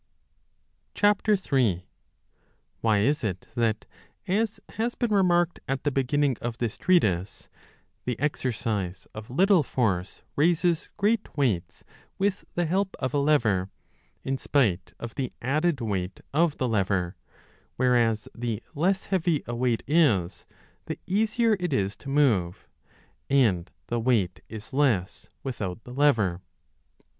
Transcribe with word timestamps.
3 0.95 1.79
WHY 2.81 2.97
is 3.01 3.23
it 3.23 3.47
that, 3.53 3.85
as 4.27 4.59
has 4.69 4.95
been 4.95 5.11
remarked 5.13 5.59
at 5.67 5.83
the 5.83 5.91
beginning 5.91 6.33
30 6.33 6.41
of 6.43 6.57
this 6.57 6.75
treatise, 6.75 7.49
3 8.05 8.05
the 8.15 8.19
exercise 8.19 9.07
of 9.13 9.29
little 9.29 9.61
force 9.61 10.23
raises 10.35 10.89
great 10.97 11.37
weights 11.37 11.83
with 12.17 12.45
the 12.55 12.65
help 12.65 12.95
of 12.97 13.13
a 13.13 13.19
lever, 13.19 13.69
in 14.23 14.39
spite 14.39 14.91
of 14.99 15.13
the 15.13 15.31
added 15.39 15.79
weight 15.81 16.19
of 16.33 16.57
the 16.57 16.67
lever; 16.67 17.15
whereas 17.75 18.27
the 18.33 18.63
less 18.73 19.05
heavy 19.05 19.43
a 19.45 19.55
weight 19.55 19.83
is, 19.85 20.47
the 20.87 20.97
easier 21.05 21.55
it 21.59 21.71
is 21.71 21.95
to 21.95 22.09
move, 22.09 22.67
and 23.29 23.69
the 23.85 23.99
weight 23.99 24.41
is 24.49 24.73
less 24.73 25.29
without 25.43 25.83
the 25.83 25.93
lever 25.93 26.41